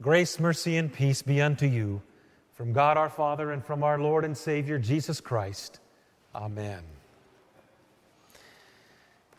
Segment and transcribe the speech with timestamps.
[0.00, 2.00] Grace, mercy, and peace be unto you
[2.54, 5.80] from God our Father and from our Lord and Savior Jesus Christ.
[6.32, 6.84] Amen.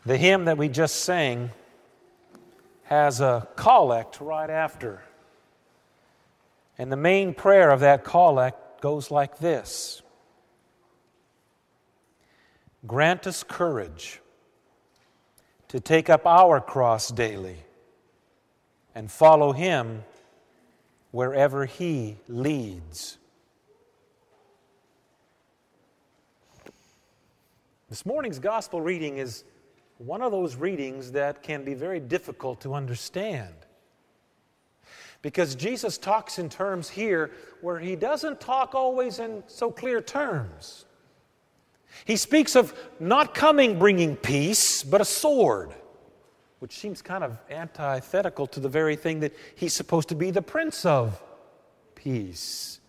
[0.04, 1.50] The hymn that we just sang
[2.84, 5.02] has a collect right after.
[6.76, 10.02] And the main prayer of that collect goes like this
[12.86, 14.20] Grant us courage
[15.68, 17.56] to take up our cross daily
[18.94, 20.04] and follow Him
[21.10, 23.18] wherever He leads.
[27.88, 29.42] This morning's gospel reading is
[29.98, 33.52] one of those readings that can be very difficult to understand.
[35.22, 40.86] Because Jesus talks in terms here where he doesn't talk always in so clear terms.
[42.04, 45.74] He speaks of not coming bringing peace, but a sword
[46.60, 50.42] which seems kind of antithetical to the very thing that he's supposed to be the
[50.42, 51.20] Prince of
[51.94, 52.80] Peace.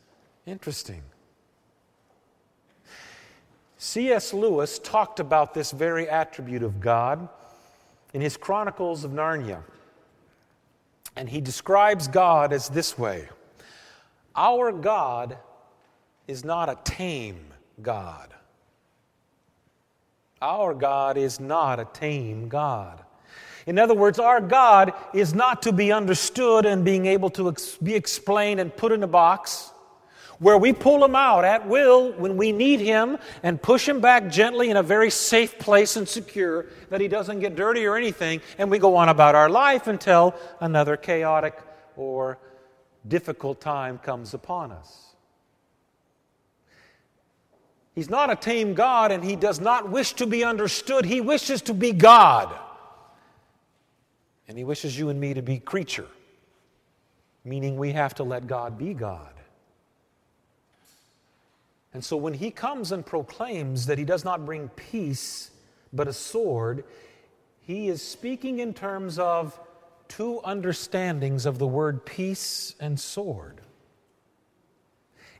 [0.45, 1.02] Interesting.
[3.78, 4.33] C.S.
[4.33, 7.28] Lewis talked about this very attribute of God
[8.13, 9.63] in his Chronicles of Narnia.
[11.16, 13.30] And he describes God as this way
[14.35, 15.38] Our God
[16.28, 17.47] is not a tame
[17.81, 18.33] God.
[20.41, 23.03] Our God is not a tame God.
[23.65, 27.77] In other words, our God is not to be understood and being able to ex-
[27.77, 29.71] be explained and put in a box
[30.39, 34.27] where we pull him out at will when we need him and push him back
[34.27, 38.41] gently in a very safe place and secure that he doesn't get dirty or anything,
[38.57, 41.59] and we go on about our life until another chaotic
[41.95, 42.39] or
[43.07, 45.13] difficult time comes upon us.
[47.93, 51.05] He's not a tame God and he does not wish to be understood.
[51.05, 52.57] He wishes to be God.
[54.52, 56.09] And He wishes you and me to be creature,
[57.45, 59.31] meaning we have to let God be God.
[61.94, 65.51] And so when He comes and proclaims that He does not bring peace
[65.94, 66.84] but a sword,
[67.62, 69.57] He is speaking in terms of
[70.09, 73.62] two understandings of the word peace and sword.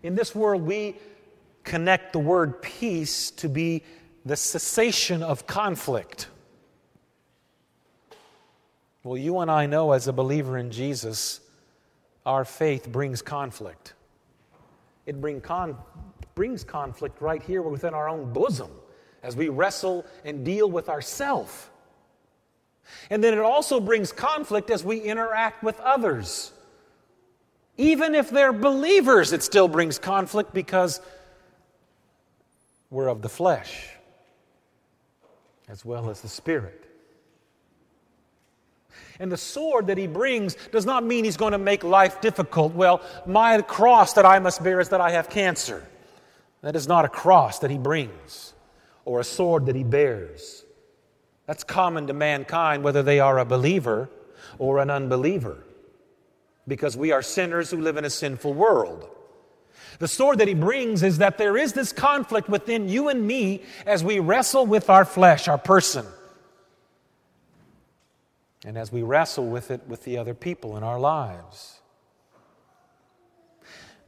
[0.03, 0.95] In this world, we
[1.66, 3.83] connect the word peace to be
[4.23, 6.28] the cessation of conflict.
[9.03, 11.39] Well, you and I know as a believer in Jesus,
[12.25, 13.94] our faith brings conflict.
[15.06, 15.78] It bring con-
[16.35, 18.69] brings conflict right here within our own bosom
[19.23, 21.72] as we wrestle and deal with ourself.
[23.09, 26.51] And then it also brings conflict as we interact with others.
[27.78, 31.01] Even if they're believers, it still brings conflict because
[32.90, 33.90] we're of the flesh
[35.67, 36.91] as well as the spirit.
[39.19, 42.74] And the sword that he brings does not mean he's going to make life difficult.
[42.74, 45.85] Well, my cross that I must bear is that I have cancer.
[46.62, 48.53] That is not a cross that he brings
[49.06, 50.63] or a sword that he bears.
[51.46, 54.09] That's common to mankind, whether they are a believer
[54.57, 55.58] or an unbeliever,
[56.68, 59.09] because we are sinners who live in a sinful world.
[60.00, 63.63] The sword that he brings is that there is this conflict within you and me
[63.85, 66.06] as we wrestle with our flesh, our person
[68.66, 71.79] and as we wrestle with it with the other people in our lives.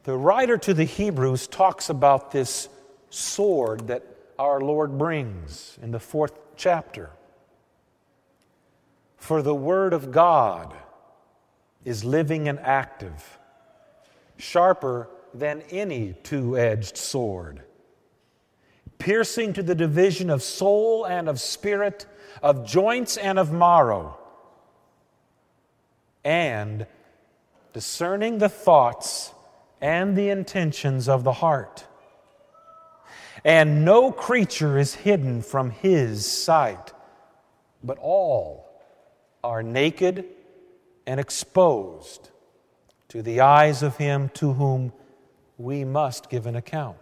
[0.04, 2.70] The writer to the Hebrews talks about this
[3.10, 4.04] sword that
[4.38, 7.10] our Lord brings in the fourth chapter.
[9.18, 10.74] For the Word of God
[11.86, 13.40] is living and active,
[14.38, 17.62] sharper than any two edged sword,
[19.00, 22.06] piercing to the division of soul and of spirit,
[22.42, 24.18] of joints and of marrow
[26.24, 26.86] and
[27.74, 29.34] discerning the thoughts
[29.82, 31.86] and the intentions of the heart.
[33.44, 36.94] And no creature is hidden from his sight,
[37.84, 38.70] but all
[39.44, 40.26] are naked
[41.06, 42.30] and exposed
[43.10, 44.94] to the eyes of him to whom
[45.58, 46.98] we must give an account.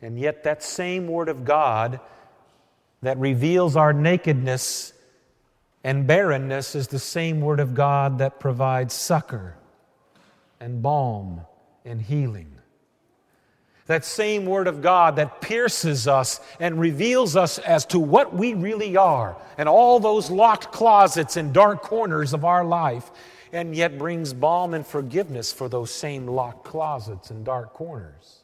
[0.00, 1.98] And yet, that same Word of God
[3.02, 4.92] that reveals our nakedness
[5.86, 9.54] and barrenness is the same Word of God that provides succor
[10.58, 11.42] and balm
[11.84, 12.50] and healing.
[13.86, 18.52] That same Word of God that pierces us and reveals us as to what we
[18.54, 23.12] really are and all those locked closets and dark corners of our life,
[23.52, 28.42] and yet brings balm and forgiveness for those same locked closets and dark corners.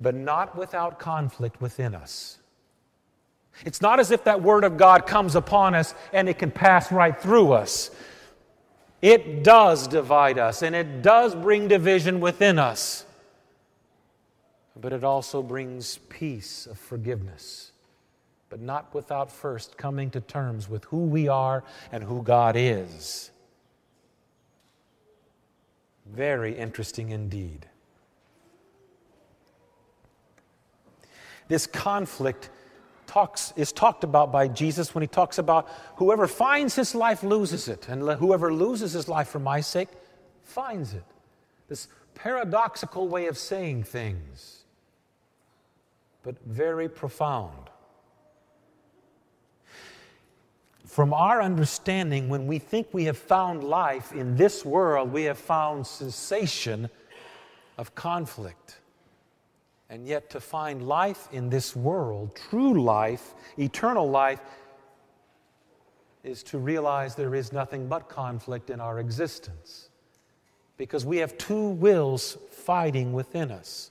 [0.00, 2.38] But not without conflict within us.
[3.64, 6.90] It's not as if that Word of God comes upon us and it can pass
[6.90, 7.90] right through us.
[9.00, 13.04] It does divide us and it does bring division within us.
[14.80, 17.70] But it also brings peace of forgiveness.
[18.50, 23.30] But not without first coming to terms with who we are and who God is.
[26.06, 27.66] Very interesting indeed.
[31.48, 32.50] This conflict
[33.06, 37.68] talks, is talked about by Jesus when he talks about whoever finds his life loses
[37.68, 39.88] it, and whoever loses his life for my sake
[40.42, 41.04] finds it.
[41.68, 44.64] This paradoxical way of saying things,
[46.22, 47.70] but very profound.
[50.86, 55.38] From our understanding, when we think we have found life in this world, we have
[55.38, 56.88] found cessation
[57.78, 58.78] of conflict.
[59.90, 64.40] And yet, to find life in this world, true life, eternal life,
[66.22, 69.90] is to realize there is nothing but conflict in our existence.
[70.76, 73.90] Because we have two wills fighting within us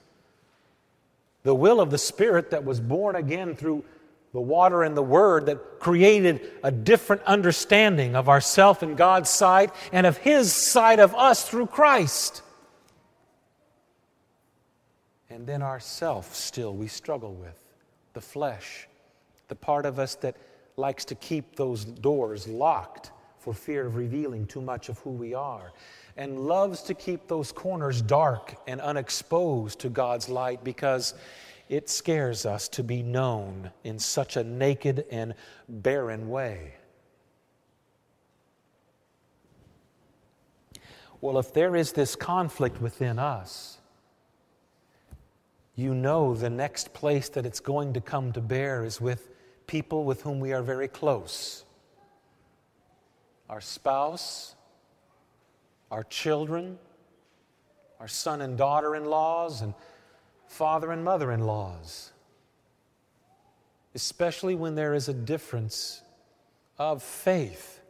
[1.44, 3.84] the will of the Spirit that was born again through
[4.32, 9.70] the water and the Word that created a different understanding of ourself in God's sight
[9.92, 12.42] and of His side of us through Christ
[15.34, 17.58] and then ourself still we struggle with
[18.12, 18.86] the flesh,
[19.48, 20.36] the part of us that
[20.76, 23.10] likes to keep those doors locked
[23.40, 25.72] for fear of revealing too much of who we are,
[26.16, 31.14] and loves to keep those corners dark and unexposed to God's light because
[31.68, 35.34] it scares us to be known in such a naked and
[35.68, 36.74] barren way.
[41.20, 43.78] Well, if there is this conflict within us,
[45.76, 49.30] you know the next place that it's going to come to bear is with
[49.66, 51.64] people with whom we are very close
[53.50, 54.54] our spouse,
[55.90, 56.78] our children,
[58.00, 59.74] our son and daughter in laws, and
[60.48, 62.10] father and mother in laws.
[63.94, 66.02] Especially when there is a difference
[66.78, 67.80] of faith.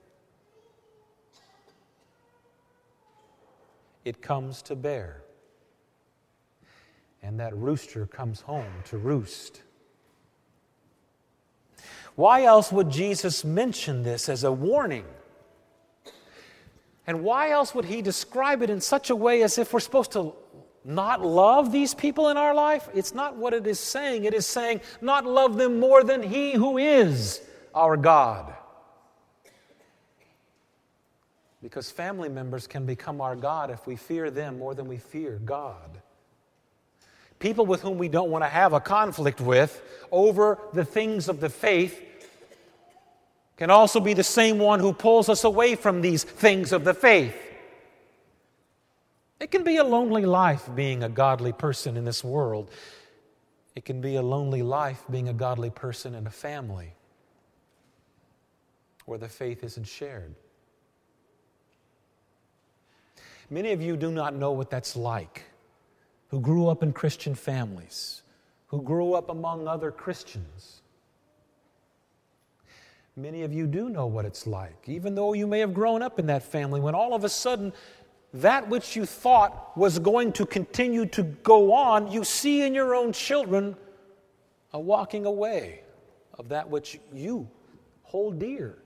[4.04, 5.23] It comes to bear
[7.24, 9.62] and that rooster comes home to roost.
[12.16, 15.06] Why else would Jesus mention this as a warning?
[17.06, 20.12] And why else would he describe it in such a way as if we're supposed
[20.12, 20.34] to
[20.84, 22.88] not love these people in our life?
[22.94, 24.24] It's not what it is saying.
[24.24, 27.40] It is saying not love them more than he who is
[27.74, 28.54] our God.
[31.62, 35.40] Because family members can become our God if we fear them more than we fear
[35.44, 36.02] God
[37.38, 41.40] people with whom we don't want to have a conflict with over the things of
[41.40, 42.00] the faith
[43.56, 46.94] can also be the same one who pulls us away from these things of the
[46.94, 47.36] faith.
[49.40, 52.70] It can be a lonely life being a godly person in this world.
[53.74, 56.94] It can be a lonely life being a godly person in a family
[59.04, 60.34] where the faith isn't shared.
[63.50, 65.44] Many of you do not know what that's like
[66.28, 68.22] who grew up in Christian families,
[68.68, 70.80] who grew up among other Christians.
[73.16, 76.18] Many of you do know what it's like, even though you may have grown up
[76.18, 77.72] in that family, when all of a sudden
[78.34, 82.94] that which you thought was going to continue to go on, you see in your
[82.94, 83.76] own children
[84.72, 85.82] a walking away
[86.36, 87.48] of that which you
[88.02, 88.76] hold dear.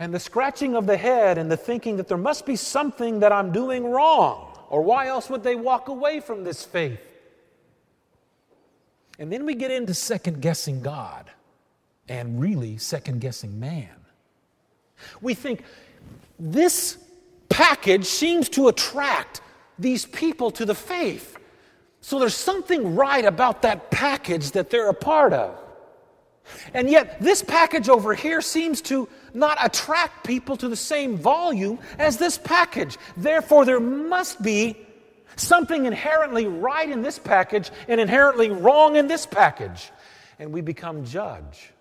[0.00, 3.30] And the scratching of the head and the thinking that there must be something that
[3.30, 4.53] I'm doing wrong.
[4.70, 7.00] Or why else would they walk away from this faith?
[9.18, 11.30] And then we get into second guessing God
[12.08, 13.88] and really second guessing man.
[15.20, 15.62] We think
[16.38, 16.98] this
[17.48, 19.40] package seems to attract
[19.78, 21.36] these people to the faith.
[22.00, 25.58] So there's something right about that package that they're a part of.
[26.74, 31.78] And yet, this package over here seems to not attract people to the same volume
[31.98, 32.96] as this package.
[33.16, 34.76] Therefore, there must be
[35.36, 39.90] something inherently right in this package and inherently wrong in this package.
[40.38, 41.72] And we become judge.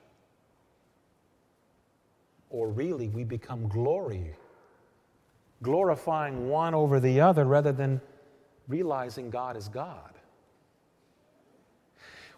[2.49, 4.35] Or really, we become glory,
[5.61, 8.01] glorifying one over the other rather than
[8.67, 10.09] realizing God is God.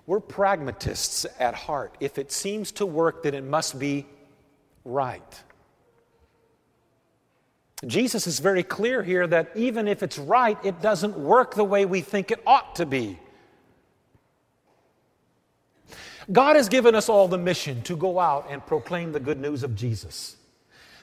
[0.08, 1.98] We're pragmatists at heart.
[2.00, 4.06] If it seems to work, then it must be
[4.86, 5.44] right.
[7.86, 11.86] Jesus is very clear here that even if it's right, it doesn't work the way
[11.86, 13.20] we think it ought to be.
[16.32, 19.62] God has given us all the mission to go out and proclaim the good news
[19.64, 20.38] of Jesus,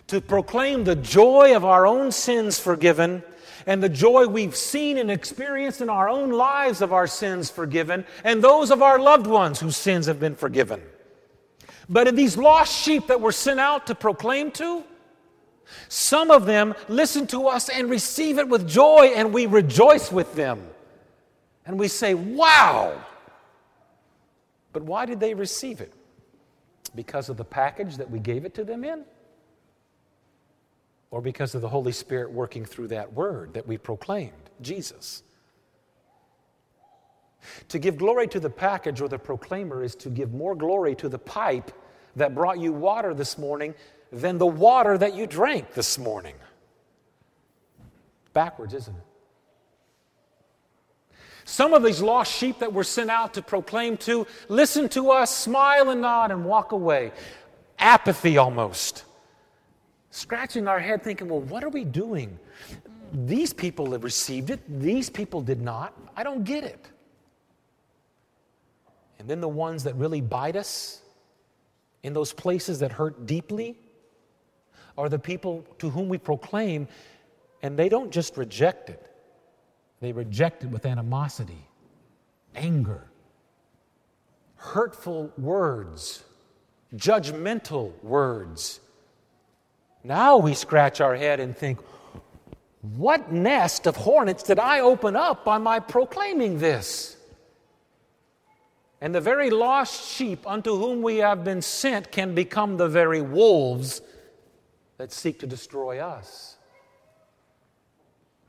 [0.09, 3.23] to proclaim the joy of our own sins forgiven
[3.67, 8.05] and the joy we've seen and experienced in our own lives of our sins forgiven
[8.25, 10.83] and those of our loved ones whose sins have been forgiven.
[11.89, 14.85] But in these lost sheep that we're sent out to proclaim to,
[15.89, 20.35] some of them listen to us and receive it with joy, and we rejoice with
[20.35, 20.67] them.
[21.65, 23.05] And we say, Wow!
[24.73, 25.93] But why did they receive it?
[26.95, 29.05] Because of the package that we gave it to them in?
[31.11, 35.23] Or because of the Holy Spirit working through that word that we proclaimed, Jesus?
[37.69, 41.09] To give glory to the package or the proclaimer is to give more glory to
[41.09, 41.73] the pipe
[42.17, 43.75] that brought you water this morning
[44.13, 46.35] than the water that you drank this morning.
[48.33, 49.03] Backwards, isn't it?
[51.45, 55.35] Some of these lost sheep that were sent out to proclaim to listen to us,
[55.35, 57.13] smile and nod, and walk away.
[57.79, 59.05] Apathy almost.
[60.11, 62.39] Scratching our head, thinking, well, what are we doing?
[63.13, 65.95] These people have received it, these people did not.
[66.17, 66.92] I don't get it.
[69.23, 71.01] And then the ones that really bite us
[72.03, 73.79] in those places that hurt deeply
[74.99, 76.89] are the people to whom we proclaim,
[77.63, 79.09] and they don't just reject it
[80.03, 81.65] they reject it with animosity,
[82.57, 83.05] anger,
[84.57, 86.25] hurtful words,
[86.97, 88.81] judgmental words.
[90.03, 91.79] Now we scratch our head and think,
[92.97, 97.17] what nest of hornets did I open up by my proclaiming this?
[99.03, 103.21] And the very lost sheep unto whom we have been sent can become the very
[103.21, 104.01] wolves
[104.97, 106.57] that seek to destroy us.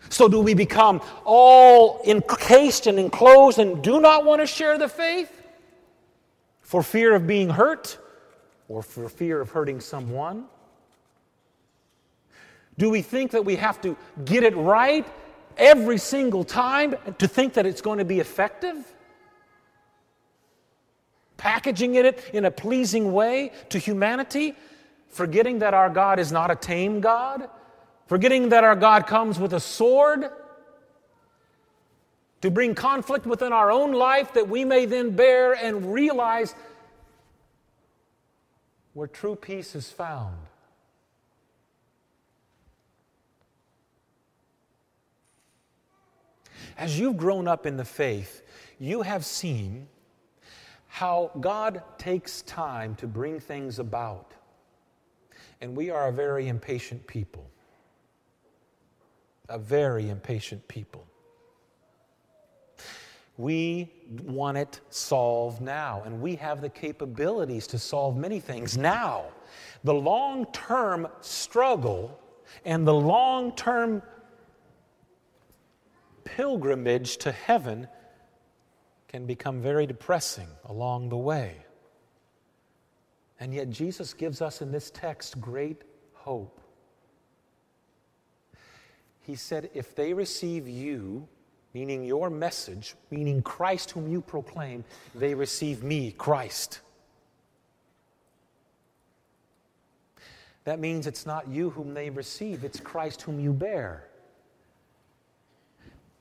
[0.10, 4.88] So, do we become all encased and enclosed and do not want to share the
[4.88, 5.41] faith
[6.62, 7.98] for fear of being hurt
[8.67, 10.45] or for fear of hurting someone?
[12.77, 15.07] Do we think that we have to get it right
[15.57, 18.93] every single time to think that it's going to be effective?
[21.44, 24.56] Packaging it in a pleasing way to humanity,
[25.10, 27.50] forgetting that our God is not a tame God,
[28.08, 30.30] forgetting that our God comes with a sword
[32.40, 36.56] to bring conflict within our own life that we may then bear and realize
[38.94, 40.38] where true peace is found.
[46.78, 48.44] As you've grown up in the faith,
[48.80, 49.90] you have seen
[50.94, 54.34] how God takes time to bring things about.
[55.60, 57.50] And we are a very impatient people
[59.50, 61.04] a very impatient people.
[63.38, 63.92] We
[64.24, 69.26] want it solved now, and we have the capabilities to solve many things now.
[69.84, 72.20] The long term struggle
[72.66, 74.04] and the long term
[76.24, 77.88] pilgrimage to heaven
[79.13, 81.55] can become very depressing along the way.
[83.39, 86.60] And yet, Jesus gives us in this text great hope.
[89.22, 91.27] He said, If they receive you,
[91.75, 96.79] meaning your message, meaning Christ whom you proclaim, they receive me, Christ.
[100.63, 104.08] That means it's not you whom they receive, it's Christ whom you bear.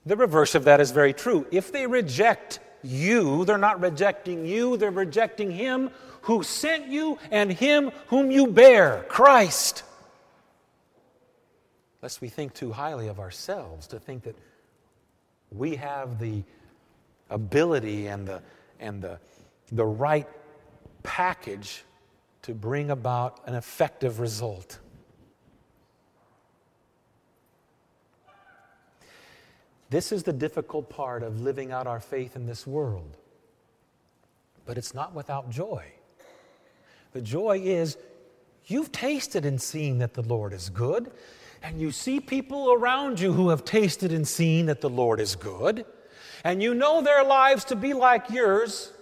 [0.05, 1.47] The reverse of that is very true.
[1.51, 5.91] If they reject you, they're not rejecting you, they're rejecting Him
[6.23, 9.83] who sent you and Him whom you bear, Christ
[12.03, 14.37] lest we think too highly of ourselves, to think that
[15.53, 16.43] we have the
[17.31, 18.43] ability and the,
[18.81, 19.19] and the,
[19.71, 20.29] the right
[21.05, 21.85] package
[22.43, 24.81] to bring about an effective result.
[29.93, 33.15] This is the difficult part of living out our faith in this world.
[34.65, 35.85] But it's not without joy.
[37.13, 37.99] The joy is
[38.65, 41.13] you've tasted and seen that the Lord is good
[41.63, 45.37] and you see people around you who have tasted and seen that the Lord is
[45.37, 45.85] good,
[46.43, 48.93] and you know their lives to be like yours,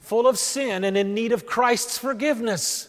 [0.00, 2.88] full of sin and in need of Christ's forgiveness.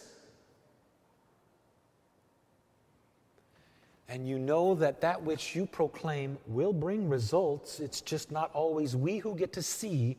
[4.12, 7.80] And you know that that which you proclaim will bring results.
[7.80, 10.18] It's just not always we who get to see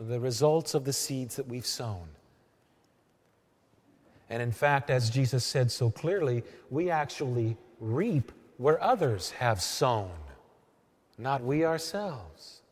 [0.00, 2.08] the results of the seeds that we've sown.
[4.28, 10.10] And in fact, as Jesus said so clearly, we actually reap where others have sown,
[11.16, 12.62] not we ourselves.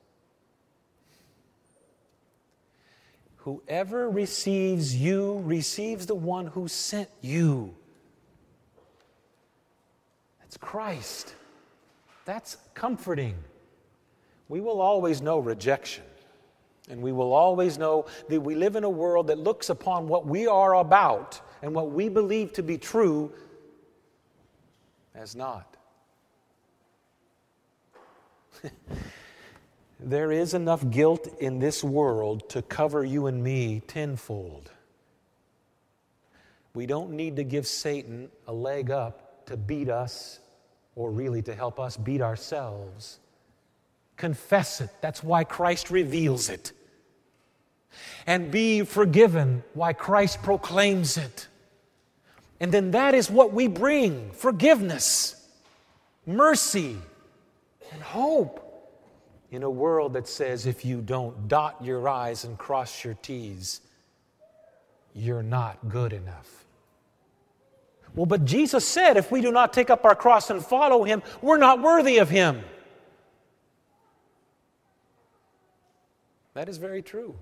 [3.37, 7.77] Whoever receives you receives the one who sent you.
[10.57, 11.35] That's Christ.
[12.25, 13.35] That's comforting.
[14.49, 16.05] We will always know rejection.
[16.89, 20.27] And we will always know that we live in a world that looks upon what
[20.27, 23.33] we are about and what we believe to be true
[25.15, 25.77] as not.
[30.01, 34.71] there is enough guilt in this world to cover you and me tenfold.
[36.73, 40.41] We don't need to give Satan a leg up to beat us
[40.97, 43.21] or really to help us beat ourselves.
[44.17, 44.91] Confess it.
[45.01, 46.73] That's why Christ reveals it.
[48.27, 49.63] And be forgiven.
[49.75, 51.47] Why Christ proclaims it.
[52.59, 55.47] And then that is what we bring forgiveness,
[56.25, 56.97] mercy,
[57.93, 58.63] and hope
[59.51, 63.83] in a world that says if you don't dot your I's and cross your T's,
[65.15, 66.66] you're not good enough.
[68.17, 71.23] Well, but Jesus said if we do not take up our cross and follow Him,
[71.43, 72.65] we're not worthy of Him.
[76.55, 77.37] That is very true.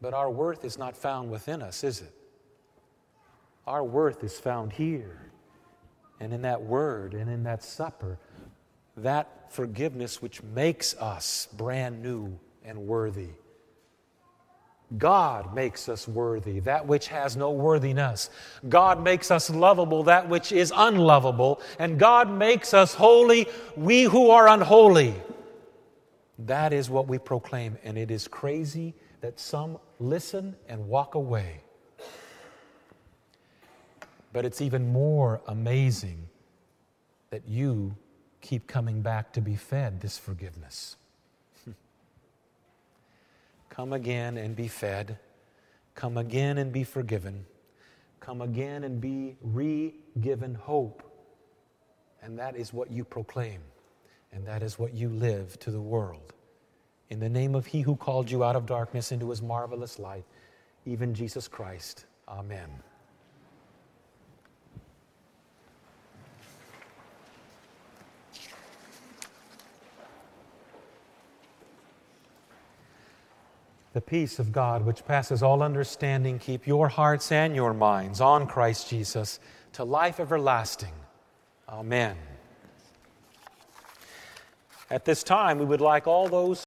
[0.00, 2.14] But our worth is not found within us, is it?
[3.66, 5.32] Our worth is found here
[6.20, 8.18] and in that word and in that supper.
[8.96, 13.30] That forgiveness which makes us brand new and worthy.
[14.98, 18.30] God makes us worthy, that which has no worthiness.
[18.68, 21.60] God makes us lovable, that which is unlovable.
[21.78, 25.14] And God makes us holy, we who are unholy.
[26.38, 31.60] That is what we proclaim, and it is crazy that some listen and walk away.
[34.32, 36.28] But it's even more amazing
[37.30, 37.96] that you
[38.40, 40.96] keep coming back to be fed this forgiveness.
[43.74, 45.18] Come again and be fed.
[45.96, 47.44] Come again and be forgiven.
[48.20, 51.02] Come again and be re given hope.
[52.22, 53.60] And that is what you proclaim.
[54.32, 56.34] And that is what you live to the world.
[57.10, 60.24] In the name of He who called you out of darkness into His marvelous light,
[60.86, 62.06] even Jesus Christ.
[62.28, 62.70] Amen.
[73.94, 78.46] The peace of God, which passes all understanding, keep your hearts and your minds on
[78.46, 79.40] Christ Jesus
[79.72, 80.92] to life everlasting.
[81.68, 82.16] Amen.
[84.90, 86.62] At this time, we would like all those